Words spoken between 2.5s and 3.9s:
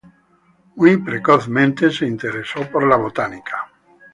en la botánica.